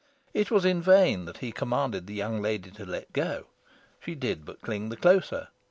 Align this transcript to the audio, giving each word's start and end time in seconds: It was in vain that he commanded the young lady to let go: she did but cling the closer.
It 0.33 0.49
was 0.49 0.65
in 0.65 0.81
vain 0.81 1.25
that 1.25 1.37
he 1.37 1.51
commanded 1.51 2.07
the 2.07 2.15
young 2.15 2.41
lady 2.41 2.71
to 2.71 2.87
let 2.87 3.13
go: 3.13 3.45
she 4.03 4.15
did 4.15 4.45
but 4.45 4.59
cling 4.63 4.89
the 4.89 4.97
closer. 4.97 5.49